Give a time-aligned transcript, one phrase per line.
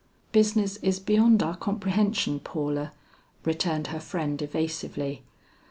[0.31, 2.91] "Business is beyond our comprehension, Paula,"
[3.45, 5.21] returned her friend evasively.